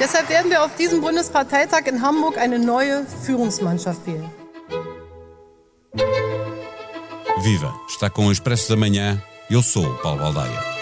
[0.00, 4.30] Deshalb werden wir auf diesem Bundesparteitag in Hamburg eine neue Führungsmannschaft wählen.
[7.42, 7.72] Viva!
[7.88, 9.22] Está com o Expresso da Manhã.
[9.50, 10.74] Eu sou o Paulo Baldaia.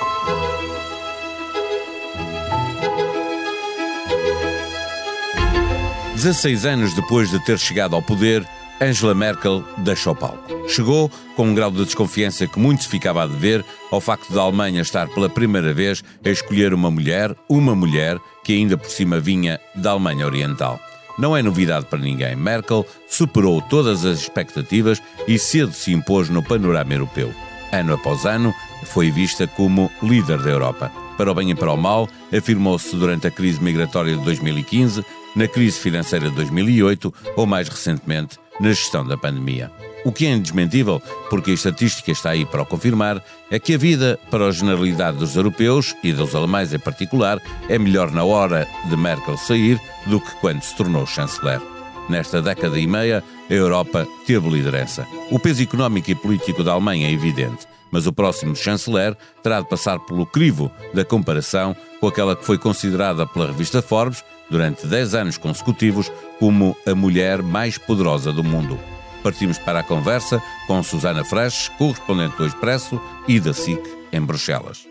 [6.22, 8.48] 16 anos depois de ter chegado ao poder,
[8.80, 10.51] Angela Merkel deixa o palco.
[10.72, 14.40] Chegou com um grau de desconfiança que muito se ficava a dever ao facto da
[14.40, 19.20] Alemanha estar pela primeira vez a escolher uma mulher, uma mulher que ainda por cima
[19.20, 20.80] vinha da Alemanha Oriental.
[21.18, 22.34] Não é novidade para ninguém.
[22.34, 27.30] Merkel superou todas as expectativas e cedo se impôs no panorama europeu.
[27.70, 30.90] Ano após ano, foi vista como líder da Europa.
[31.18, 35.04] Para o bem e para o mal, afirmou-se durante a crise migratória de 2015,
[35.36, 39.70] na crise financeira de 2008 ou, mais recentemente, na gestão da pandemia.
[40.04, 43.78] O que é indesmentível, porque a estatística está aí para o confirmar, é que a
[43.78, 48.66] vida para a generalidade dos europeus e dos alemães em particular é melhor na hora
[48.88, 51.60] de Merkel sair do que quando se tornou chanceler.
[52.08, 55.06] Nesta década e meia, a Europa teve liderança.
[55.30, 59.68] O peso económico e político da Alemanha é evidente, mas o próximo chanceler terá de
[59.68, 65.14] passar pelo crivo da comparação com aquela que foi considerada pela revista Forbes, durante 10
[65.14, 68.78] anos consecutivos, como a mulher mais poderosa do mundo.
[69.22, 73.80] Partimos para a conversa com Susana Fresh, correspondente do Expresso e da SIC
[74.12, 74.86] em Bruxelas.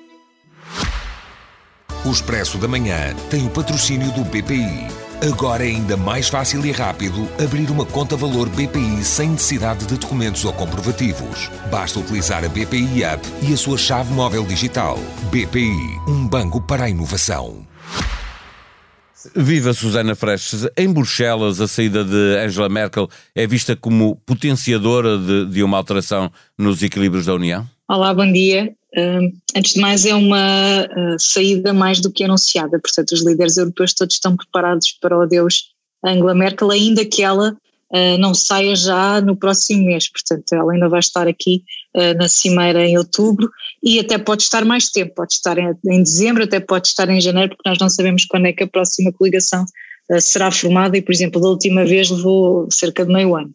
[2.04, 4.88] O Expresso da Manhã tem o patrocínio do BPI.
[5.22, 9.98] Agora é ainda mais fácil e rápido abrir uma conta valor BPI sem necessidade de
[9.98, 11.52] documentos ou comprovativos.
[11.70, 14.98] Basta utilizar a BPI App e a sua chave móvel digital.
[15.30, 17.64] BPI, um banco para a inovação.
[19.36, 20.68] Viva Susana Freches.
[20.78, 26.32] Em Bruxelas, a saída de Angela Merkel é vista como potenciadora de, de uma alteração
[26.58, 27.68] nos equilíbrios da União?
[27.88, 28.74] Olá, bom dia.
[28.98, 33.58] Uh, antes de mais, é uma uh, saída mais do que anunciada, portanto, os líderes
[33.58, 35.72] europeus todos estão preparados para o adeus
[36.04, 37.56] Angela Merkel, ainda que ela
[37.91, 41.63] uh, não saia já no próximo mês, portanto, ela ainda vai estar aqui
[41.96, 43.50] uh, na Cimeira em outubro
[43.84, 47.19] e até pode estar mais tempo, pode estar em, em, dezembro, até pode estar em
[47.19, 49.66] janeiro, porque nós não sabemos quando é que a próxima coligação
[50.09, 53.51] uh, será formada e, por exemplo, da última vez levou cerca de meio ano.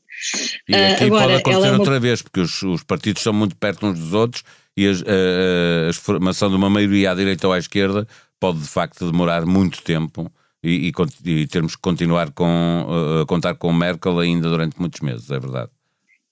[0.68, 1.78] E aqui Agora, pode acontecer é uma...
[1.78, 4.42] outra vez, porque os, os, partidos são muito perto uns dos outros
[4.76, 8.06] e a, a formação de uma maioria à direita ou à esquerda
[8.40, 10.30] pode de facto demorar muito tempo
[10.66, 15.30] e, e, e termos que continuar com, uh, contar com Merkel ainda durante muitos meses,
[15.30, 15.70] é verdade.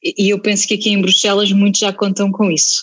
[0.05, 2.83] E eu penso que aqui em Bruxelas muitos já contam com isso,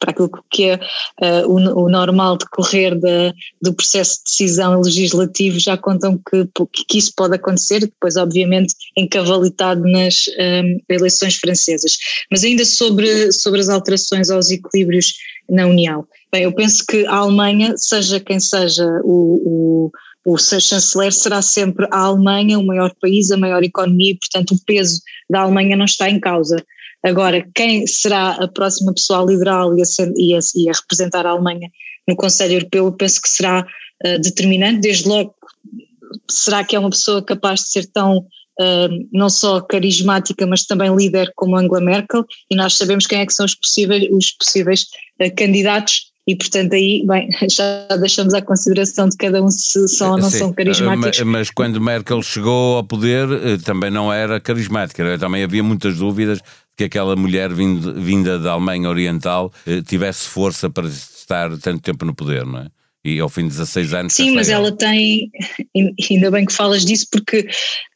[0.00, 5.60] para aquilo que é uh, o, o, normal decorrer de, do processo de decisão legislativo,
[5.60, 6.48] já contam que,
[6.88, 11.98] que isso pode acontecer, depois obviamente encavalitado nas um, eleições francesas.
[12.30, 15.12] Mas ainda sobre, sobre as alterações aos equilíbrios
[15.50, 16.06] na União.
[16.32, 19.92] Bem, eu penso que a Alemanha, seja quem seja o, o
[20.24, 24.52] o seu chanceler será sempre a Alemanha, o maior país, a maior economia, e, portanto,
[24.52, 26.64] o peso da Alemanha não está em causa.
[27.04, 29.84] Agora, quem será a próxima pessoa a liderar e a,
[30.16, 31.70] e a, e a representar a Alemanha
[32.08, 34.80] no Conselho Europeu, eu penso que será uh, determinante.
[34.80, 35.34] Desde logo,
[36.30, 40.94] será que é uma pessoa capaz de ser tão uh, não só carismática, mas também
[40.96, 42.24] líder como Angela Merkel?
[42.50, 44.86] E nós sabemos quem é que são os possíveis, os possíveis
[45.20, 50.12] uh, candidatos e portanto aí, bem, já deixamos à consideração de cada um se são
[50.12, 51.18] ou não Sim, são carismáticos.
[51.20, 55.98] Mas, mas, quando Merkel chegou ao poder eh, também não era carismática, também havia muitas
[55.98, 56.44] dúvidas de
[56.76, 62.04] que aquela mulher vindo, vinda da Alemanha Oriental eh, tivesse força para estar tanto tempo
[62.04, 62.66] no poder, não é?
[63.04, 64.12] E ao fim de 16 anos.
[64.14, 65.30] Sim, mas ela tem,
[66.10, 67.46] ainda bem que falas disso, porque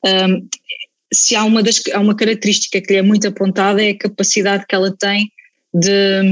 [0.04, 0.46] um,
[1.10, 4.66] se há uma, das, há uma característica que lhe é muito apontada é a capacidade
[4.66, 5.32] que ela tem
[5.74, 6.22] de,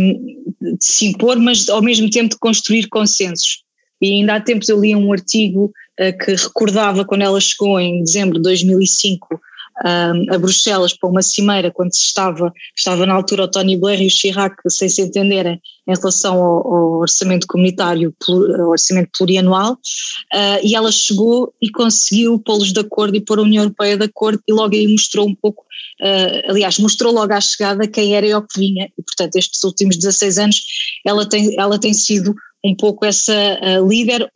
[0.61, 3.63] de, se impor, mas ao mesmo tempo de construir consensos.
[4.01, 8.03] E ainda há tempos eu li um artigo uh, que recordava quando ela chegou em
[8.03, 9.41] dezembro de 2005
[9.85, 14.07] a Bruxelas para uma cimeira, quando se estava, estava na altura o Tony Blair e
[14.07, 20.61] o Chirac sem se entenderem em relação ao, ao orçamento comunitário, ao orçamento plurianual, uh,
[20.63, 24.43] e ela chegou e conseguiu pô-los de acordo e pôr a União Europeia de acordo
[24.49, 25.63] e logo aí mostrou um pouco,
[26.03, 29.63] uh, aliás, mostrou logo à chegada quem era e o que vinha, e portanto estes
[29.63, 30.63] últimos 16 anos
[31.05, 32.35] ela tem, ela tem sido
[32.65, 34.29] um pouco essa uh, líder,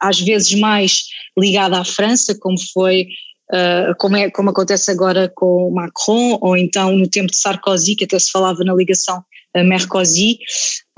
[0.00, 1.04] às vezes mais
[1.38, 3.06] ligada à França, como foi
[3.52, 8.04] Uh, como, é, como acontece agora com Macron, ou então no tempo de Sarkozy, que
[8.04, 9.24] até se falava na ligação
[9.56, 10.38] uh, Merkozy,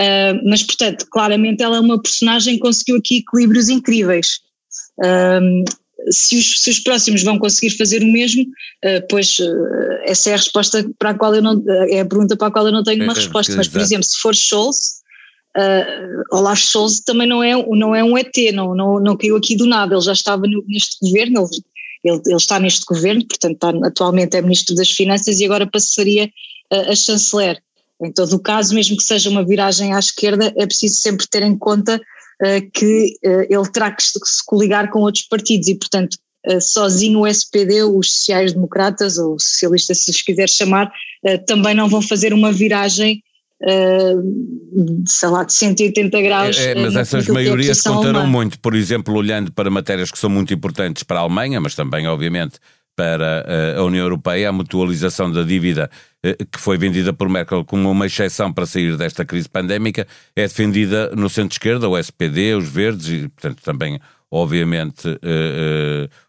[0.01, 4.41] uh, mas portanto, claramente ela é uma personagem que conseguiu aqui equilíbrios incríveis.
[6.11, 8.47] se, os, se os próximos vão conseguir fazer o mesmo,
[9.11, 9.37] pois
[10.05, 12.67] essa é a resposta para a qual eu não, é a pergunta para a qual
[12.67, 15.03] eu não tenho uma é, resposta, mas por exemplo, se for Scholz,
[15.57, 19.57] uh, Olaf Scholz também não é, não é um ET, não, não, não caiu aqui
[19.57, 21.63] do nada, ele já estava no, neste governo, ele,
[22.05, 26.31] ele, ele, está neste governo, portanto está, atualmente é Ministro das Finanças e agora passaria
[26.73, 27.61] uh, a chanceler.
[28.01, 31.43] Em todo o caso, mesmo que seja uma viragem à esquerda, é preciso sempre ter
[31.43, 36.17] em conta uh, que ele terá que se coligar com outros partidos e, portanto,
[36.63, 40.91] sozinho o SPD, os sociais-democratas ou socialistas, se os quiser chamar,
[41.47, 43.23] também não vão fazer uma viragem
[43.63, 46.59] uh, sei lá, de 180 graus.
[46.59, 50.53] É, é, mas essas maiorias contarão muito, por exemplo, olhando para matérias que são muito
[50.53, 52.59] importantes para a Alemanha, mas também, obviamente,
[52.99, 55.89] para eh, a União Europeia, a mutualização da dívida
[56.21, 60.05] eh, que foi vendida por Merkel como uma exceção para sair desta crise pandémica,
[60.35, 65.17] é defendida no centro-esquerda, o SPD, os Verdes e, portanto, também, obviamente,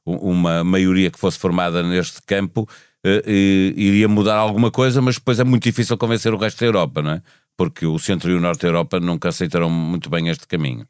[0.05, 2.69] uma maioria que fosse formada neste campo
[3.05, 7.11] iria mudar alguma coisa, mas depois é muito difícil convencer o resto da Europa, não
[7.11, 7.21] é?
[7.57, 10.87] Porque o centro e o norte da Europa nunca aceitaram muito bem este caminho.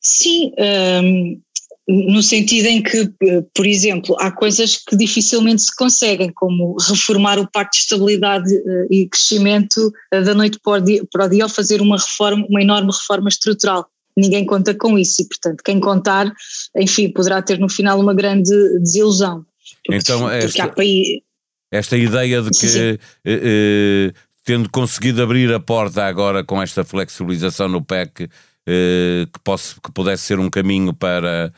[0.00, 1.40] Sim, ehm,
[1.90, 7.38] no sentido em que, eh, por exemplo, há coisas que dificilmente se conseguem, como reformar
[7.38, 11.96] o Pacto de Estabilidade uh, e Crescimento da noite para o, dia, ou fazer uma
[11.96, 13.86] reforma, uma enorme reforma estrutural.
[14.16, 16.32] Ninguém conta com isso e, portanto, quem contar,
[16.76, 19.44] enfim, poderá ter no final uma grande desilusão.
[19.84, 21.20] Porque, então, porque há país
[21.70, 24.12] esta ideia de que, eh, eh,
[24.44, 28.28] tendo conseguido abrir a porta agora com esta flexibilização no PEC,
[28.66, 31.52] eh, que, posse, que pudesse ser um caminho para,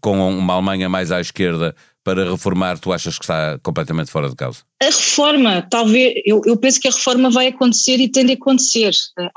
[0.00, 4.34] com uma Alemanha mais à esquerda, para reformar, tu achas que está completamente fora de
[4.34, 4.60] causa?
[4.80, 8.94] A reforma, talvez, eu, eu penso que a reforma vai acontecer e tem de acontecer.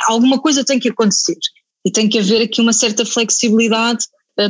[0.07, 1.37] Alguma coisa tem que acontecer
[1.83, 4.05] e tem que haver aqui uma certa flexibilidade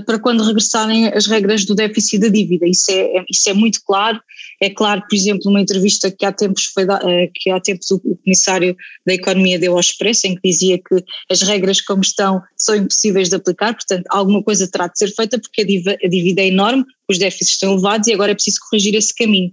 [0.06, 2.68] para quando regressarem as regras do déficit da dívida.
[2.68, 4.22] Isso é, é, isso é muito claro.
[4.62, 7.90] É claro, por exemplo, uma entrevista que há tempos, foi da, eh, que há tempos
[7.90, 12.40] o, Comissário da Economia deu ao Expresso, em que dizia que as regras como estão
[12.56, 15.66] são impossíveis de aplicar, portanto, alguma coisa terá de ser feita porque a
[16.08, 19.52] dívida, é enorme, os déficits estão elevados e agora é preciso corrigir esse caminho.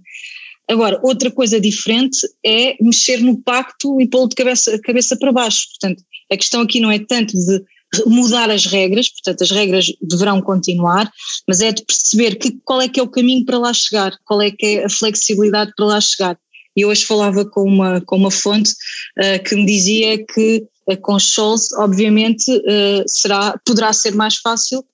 [0.69, 5.69] Agora, outra coisa diferente é mexer no pacto e pô-lo de cabeça, cabeça para baixo.
[5.69, 7.63] Portanto, a questão aqui não é tanto de
[8.05, 11.11] mudar as regras, portanto as regras deverão continuar,
[11.47, 14.41] mas é de perceber que, qual é que é o caminho para lá chegar, qual
[14.41, 16.37] é que é a flexibilidade para lá chegar.
[16.75, 21.19] E hoje falava com uma, com uma fonte uh, que me dizia que uh, com
[21.19, 24.85] Scholz, obviamente, uh, será, poderá ser mais fácil,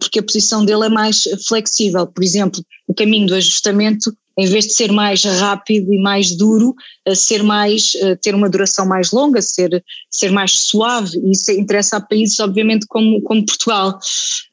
[0.00, 2.06] porque a posição dele é mais flexível.
[2.06, 6.74] Por exemplo, o caminho do ajustamento em vez de ser mais rápido e mais duro,
[7.14, 7.92] ser mais,
[8.22, 12.86] ter uma duração mais longa, ser, ser mais suave, e isso interessa a países, obviamente,
[12.86, 13.98] como, como Portugal.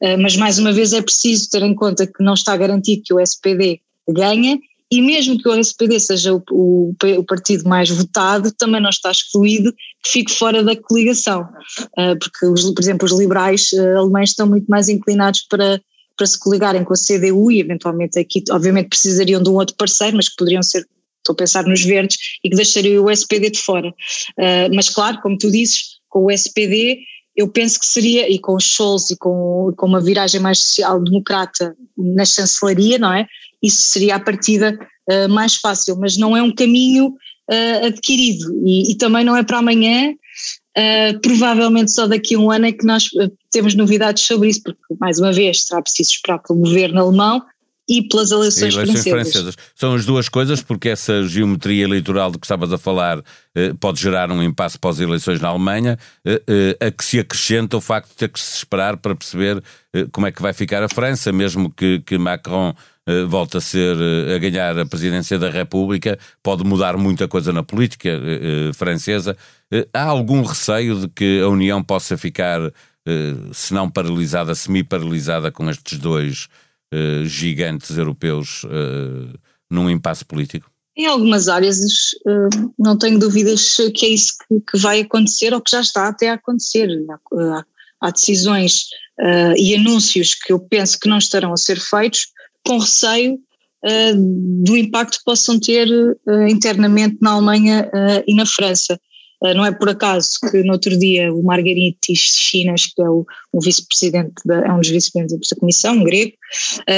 [0.00, 3.14] Eh, mas, mais uma vez, é preciso ter em conta que não está garantido que
[3.14, 4.58] o SPD ganha,
[4.90, 9.10] e mesmo que o SPD seja o, o, o, partido mais votado, também não está
[9.10, 9.72] excluído
[10.02, 11.48] que fique fora da coligação,
[11.98, 15.80] eh, porque, os, por exemplo, os liberais eh, alemães estão muito mais inclinados para
[16.16, 20.16] para se coligarem com a CDU e eventualmente aqui, obviamente precisariam de um outro parceiro,
[20.16, 20.86] mas que poderiam ser,
[21.18, 23.88] estou a pensar nos verdes, e que deixariam o SPD de fora.
[23.88, 27.00] Uh, mas claro, como tu dizes, com o SPD
[27.36, 31.76] eu penso que seria, e com os Scholz e com, com uma viragem mais social-democrata
[31.96, 33.26] na chancelaria, não é?
[33.62, 34.78] Isso seria a partida
[35.10, 39.42] uh, mais fácil, mas não é um caminho uh, adquirido e, e, também não é
[39.42, 40.14] para amanhã,
[40.78, 44.62] Uh, provavelmente só daqui a um ano é que nós uh, temos novidades sobre isso,
[44.62, 47.42] porque, mais uma vez, será preciso esperar pelo governo alemão
[47.88, 49.32] e pelas eleições, e eleições francesas.
[49.32, 49.56] francesas.
[49.74, 53.22] São as duas coisas, porque essa geometria eleitoral de que estavas a falar uh,
[53.78, 55.98] pode gerar um impasse pós-eleições na Alemanha,
[56.80, 59.62] a que se acrescenta o facto de ter que se esperar para perceber
[60.12, 62.74] como é que vai ficar a França, mesmo que, que Macron
[63.08, 67.52] eh, volta a ser eh, a ganhar a presidência da República, pode mudar muita coisa
[67.52, 69.36] na política eh, francesa.
[69.94, 72.60] há algum receio de que a União possa ficar,
[73.52, 76.48] se não paralisada, semi-paralisada com estes dois
[77.24, 78.62] gigantes europeus
[79.70, 80.70] num impasse político?
[80.96, 81.78] Em algumas áreas,
[82.78, 86.34] não tenho dúvidas que é isso que vai acontecer ou que já está até a
[86.34, 86.88] acontecer.
[88.00, 88.86] Há decisões
[89.58, 92.28] e anúncios que eu penso que não estarão a ser feitos
[92.66, 98.44] com receio uh, do impacto que possam ter uh, internamente na Alemanha uh, e na
[98.44, 99.00] França.
[99.42, 103.60] Não é por acaso que no outro dia o Margaritis Chinas, que é o, o
[103.60, 106.32] vice-presidente, é um dos vice-presidentes da Comissão, um grego,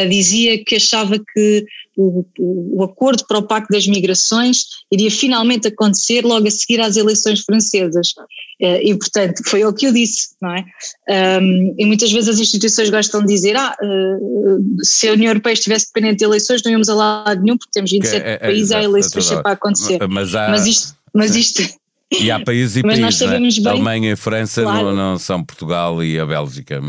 [0.08, 1.66] dizia que achava que
[1.98, 6.96] o, o, acordo para o Pacto das Migrações iria finalmente acontecer logo a seguir às
[6.96, 8.14] eleições francesas.
[8.60, 10.64] Uh, e, portanto, foi o que eu disse, não é?
[11.40, 15.54] Um, e muitas vezes as instituições gostam de dizer: ah, uh, se a União Europeia
[15.54, 18.70] estivesse dependente de eleições, não íamos a lado nenhum, porque temos 27 é, é, países,
[18.70, 19.98] há eleições sempre a acontecer.
[20.08, 20.96] Mas, há, mas isto.
[21.12, 21.62] Mas isto
[22.10, 23.38] E há países e países, né?
[23.38, 24.86] bem, Alemanha e França claro.
[24.86, 26.80] não, não, são Portugal e a Bélgica.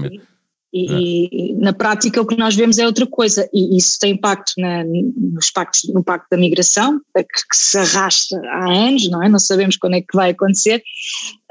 [0.71, 4.53] E, e, na prática o que nós vemos é outra coisa, e isso tem impacto
[4.57, 9.27] na, nos pactos, no Pacto da Migração, que, que, se arrasta há anos, não é?
[9.27, 10.83] Não sabemos quando é que vai acontecer.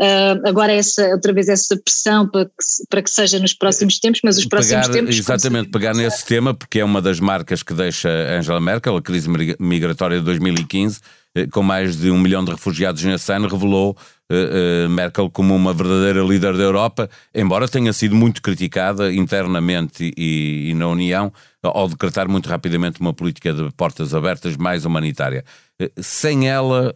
[0.00, 2.52] Uh, agora essa, outra vez essa pressão para que,
[2.88, 5.18] para que seja nos próximos tempos, mas os próximos pegar, tempos...
[5.18, 9.28] Exatamente, pegar nesse tema, porque é uma das marcas que deixa Angela Merkel, a crise
[9.58, 11.00] migratória de 2015,
[11.34, 13.96] eh, com mais de um milhão de refugiados nesse ano, revelou
[14.30, 20.70] uh, Merkel como uma verdadeira líder da Europa, embora tenha sido muito criticada internamente e,
[20.70, 25.44] e na União ao decretar muito rapidamente uma política de portas abertas mais humanitária.
[26.00, 26.92] Sem ela,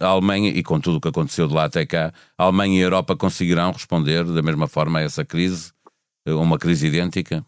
[0.00, 2.82] a Alemanha, e com tudo o que aconteceu de lá até cá, a Alemanha e
[2.82, 5.72] a Europa conseguirão responder da mesma forma a essa crise,
[6.26, 7.44] uma crise idêntica?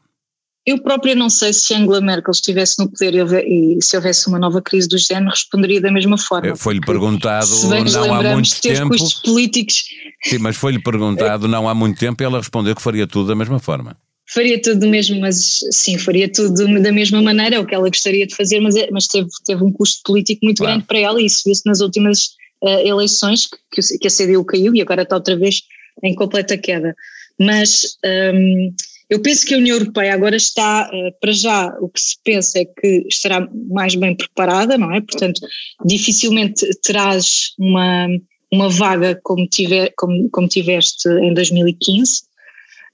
[0.67, 3.15] Eu própria não sei se Angela Merkel estivesse no poder
[3.47, 6.49] e, se houvesse uma nova crise do género, responderia da mesma forma.
[6.49, 8.97] Eh, foi-lhe perguntado não há muito tempo.
[9.25, 9.85] políticos.
[10.25, 13.37] Sim, mas foi-lhe perguntado não há muito tempo e ela respondeu que faria tudo da
[13.37, 13.97] mesma forma.
[14.29, 17.89] Faria tudo do mesmo, mas sim, faria tudo da mesma maneira, é o que ela
[17.89, 20.75] gostaria de fazer, mas, é, mas teve, teve um custo político muito claro.
[20.75, 22.31] grande para ela e isso viu-se nas últimas
[22.63, 25.63] uh, eleições que, que a CDU caiu e agora está outra vez
[26.03, 26.95] em completa queda.
[27.39, 27.97] Mas.
[28.05, 28.73] Um,
[29.09, 32.59] eu penso que a União Europeia agora está, eh, para já, o que se pensa
[32.59, 35.01] é que estará mais bem preparada, não é?
[35.01, 35.41] Portanto,
[35.85, 38.09] dificilmente terás uma,
[38.53, 42.23] uma vaga como, tiver, como, como tiveste em 2015.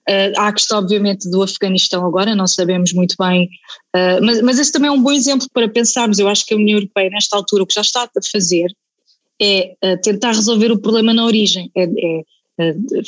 [0.09, 3.49] Uh, há a questão, obviamente, do Afeganistão agora, não sabemos muito bem,
[3.95, 6.19] uh, mas, mas esse também é um bom exemplo para pensarmos.
[6.19, 8.75] Eu acho que a União Europeia, nesta altura, o que já está a fazer
[9.41, 12.23] é uh, tentar resolver o problema na origem, é, é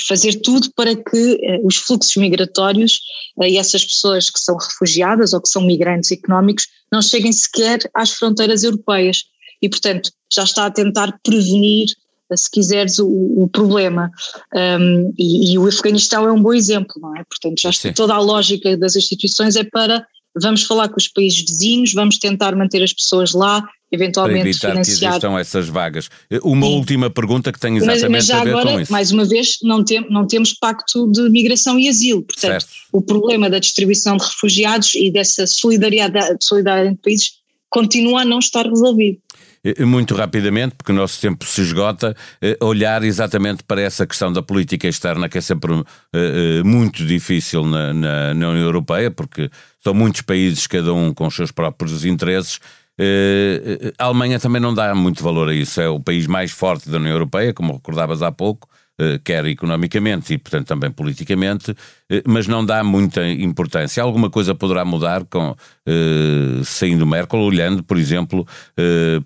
[0.08, 2.98] fazer tudo para que os fluxos migratórios
[3.42, 8.10] e essas pessoas que são refugiadas ou que são migrantes económicos não cheguem sequer às
[8.10, 9.24] fronteiras europeias.
[9.60, 11.88] E, portanto, já está a tentar prevenir,
[12.34, 14.10] se quiseres, o, o problema.
[14.54, 17.24] Um, e, e, o Afeganistão é um bom exemplo, não é?
[17.24, 20.06] Portanto, já está, toda a lógica das instituições é para
[20.40, 24.70] vamos falar com os países vizinhos, vamos tentar manter as pessoas lá, eventualmente para evitar
[24.70, 24.98] financiar.
[24.98, 26.10] que existam essas vagas.
[26.42, 26.74] Uma Sim.
[26.74, 28.92] última pergunta que tem exatamente mas, mas já a ver agora, com isso.
[28.92, 32.68] Mais uma vez, não, tem, não temos pacto de migração e asilo, portanto, certo.
[32.92, 37.32] o problema da distribuição de refugiados e dessa solidariedade, solidariedade entre países
[37.70, 39.18] continua a não estar resolvido
[39.80, 42.14] muito rapidamente, porque o nosso tempo se esgota,
[42.60, 45.72] olhar exatamente para essa questão da política externa, que é sempre
[46.64, 49.50] muito difícil na, na, na União Europeia, porque
[49.82, 52.60] são muitos países, cada um com os seus próprios interesses,
[53.98, 55.80] a Alemanha também não dá muito valor a isso.
[55.80, 58.68] É o país mais forte da União Europeia, como recordavas há pouco,
[59.24, 61.76] quer economicamente e, portanto, também politicamente, uh,
[62.26, 64.02] mas não dá muita importância.
[64.02, 65.54] Alguma coisa poderá mudar com
[66.64, 68.46] saindo Merkel, olhando, por exemplo,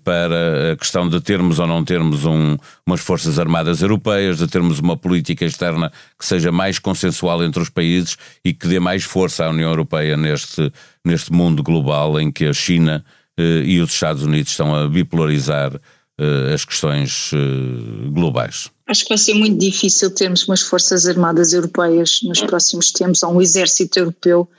[0.03, 4.79] para a questão de termos ou não termos um, umas forças armadas europeias, de termos
[4.79, 9.45] uma política externa que seja mais consensual entre os países e que dê mais força
[9.45, 10.71] à União Europeia neste,
[11.05, 13.05] neste mundo global em que a China
[13.39, 15.71] eh, e os Estados Unidos estão a bipolarizar
[16.19, 18.69] eh, as questões eh, globais?
[18.89, 23.35] Acho que vai ser muito difícil termos umas forças armadas europeias nos próximos tempos, ou
[23.35, 24.49] um exército europeu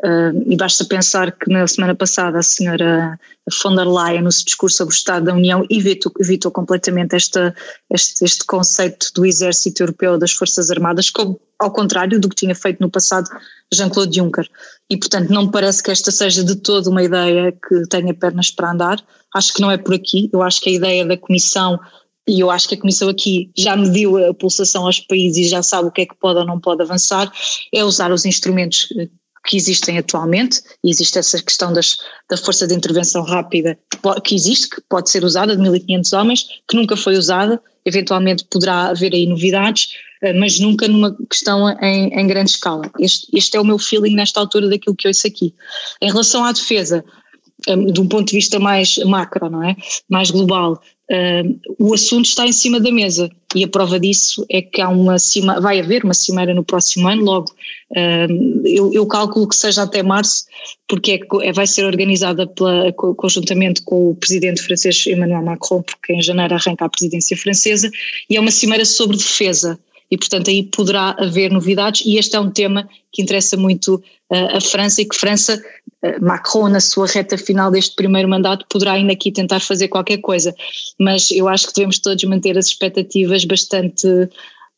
[0.00, 3.18] Uh, e basta pensar que na semana passada a senhora
[3.60, 7.52] von der Leyen, no seu discurso sobre o Estado da União, evitou, evitou completamente esta,
[7.90, 12.54] este, este, conceito do exército europeu das Forças Armadas, como, ao contrário do que tinha
[12.54, 13.28] feito no passado
[13.74, 14.48] Jean-Claude Juncker.
[14.88, 18.52] E, portanto, não me parece que esta seja de todo uma ideia que tenha pernas
[18.52, 19.04] para andar.
[19.34, 20.30] Acho que não é por aqui.
[20.32, 21.76] Eu acho que a ideia da Comissão
[22.28, 25.62] e eu acho que a Comissão aqui já mediu a pulsação aos países e já
[25.62, 27.32] sabe o que é que pode ou não pode avançar,
[27.74, 28.88] é usar os instrumentos
[29.46, 31.96] que existem atualmente, e existe essa questão das,
[32.28, 33.78] da força de intervenção rápida
[34.22, 38.90] que existe, que pode ser usada, de 1.500 homens, que nunca foi usada, eventualmente poderá
[38.90, 39.88] haver aí novidades,
[40.22, 42.90] eh, mas nunca numa questão em, em grande escala.
[42.98, 45.54] Este, este, é o meu feeling nesta altura daquilo que ouço aqui.
[46.02, 47.02] Em relação à defesa,
[47.66, 49.74] eh, de um ponto de vista mais macro, não é?
[50.10, 50.78] Mais global,
[51.10, 53.30] Uh, o assunto está em cima da mesa.
[53.54, 57.08] E a prova disso é que há uma cima, vai haver uma cimeira no próximo
[57.08, 57.50] ano, logo
[57.92, 60.44] uh, eu, eu, calculo que seja até março,
[60.86, 66.12] porque é, é, vai ser organizada pela, conjuntamente com o presidente francês Emmanuel Macron, porque
[66.12, 67.90] em janeiro arranca a presidência francesa,
[68.28, 69.78] e é uma cimeira sobre defesa
[70.10, 74.56] e, portanto, aí poderá haver novidades, e este é um tema que interessa muito uh,
[74.56, 75.62] a França e que França,
[76.02, 80.18] uh, Macron, na sua reta final deste primeiro mandato, poderá ainda aqui tentar fazer qualquer
[80.18, 80.54] coisa.
[80.98, 84.06] Mas eu acho que devemos todos manter as expectativas bastante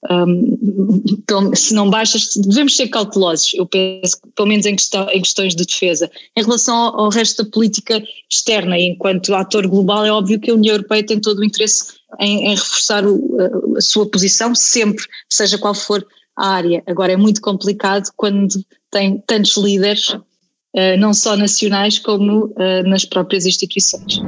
[0.08, 5.54] um, se não baixas, devemos ser cautelosos, eu penso, pelo menos em, questão, em questões
[5.54, 6.10] de defesa.
[6.36, 10.54] Em relação ao, ao, resto da política externa, enquanto ator global, é óbvio que a
[10.54, 15.58] União Europeia tem todo o interesse em, em reforçar o, a, sua posição, sempre, seja
[15.58, 16.82] qual for a área.
[16.86, 18.48] Agora, é muito complicado quando
[18.90, 24.18] tem tantos líderes, uh, não só nacionais, como uh, nas próprias instituições.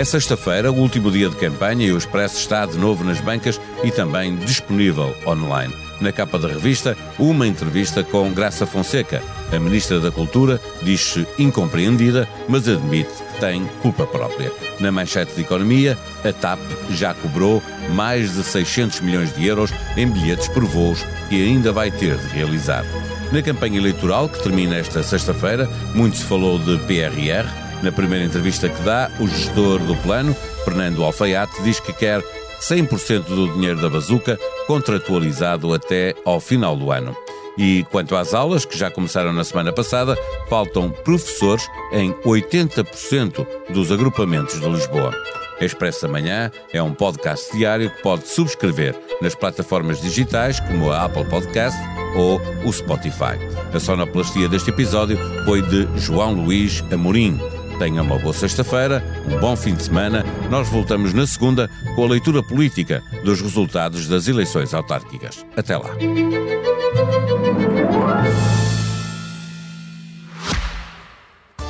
[0.00, 3.60] É sexta-feira, o último dia de campanha, e o Expresso está de novo nas bancas
[3.84, 5.74] e também disponível online.
[6.00, 9.22] Na capa da revista, uma entrevista com Graça Fonseca.
[9.52, 14.50] A Ministra da Cultura diz-se incompreendida, mas admite que tem culpa própria.
[14.80, 20.08] Na manchete de economia, a TAP já cobrou mais de 600 milhões de euros em
[20.08, 22.86] bilhetes por voos e ainda vai ter de realizar.
[23.30, 28.68] Na campanha eleitoral, que termina esta sexta-feira, muito se falou de PRR, na primeira entrevista
[28.68, 30.34] que dá, o gestor do plano,
[30.64, 32.22] Fernando Alfaiate, diz que quer
[32.60, 37.16] 100% do dinheiro da bazuca contratualizado até ao final do ano.
[37.58, 40.16] E quanto às aulas, que já começaram na semana passada,
[40.48, 45.12] faltam professores em 80% dos agrupamentos de Lisboa.
[45.60, 51.04] Expresso da Manhã é um podcast diário que pode subscrever nas plataformas digitais como a
[51.04, 51.78] Apple Podcast
[52.16, 53.36] ou o Spotify.
[53.74, 57.38] A sonoplastia deste episódio foi de João Luís Amorim.
[57.80, 60.22] Tenha uma boa sexta-feira, um bom fim de semana.
[60.50, 65.46] Nós voltamos na segunda com a leitura política dos resultados das eleições autárquicas.
[65.56, 65.88] Até lá.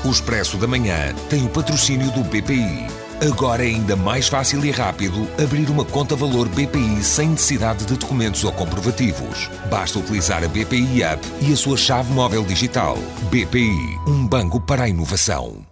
[0.05, 2.89] O Expresso da Manhã tem o patrocínio do BPI.
[3.25, 7.97] Agora é ainda mais fácil e rápido abrir uma conta valor BPI sem necessidade de
[7.97, 9.49] documentos ou comprovativos.
[9.71, 12.99] Basta utilizar a BPI App e a sua chave móvel digital.
[13.31, 15.70] BPI, um banco para a inovação.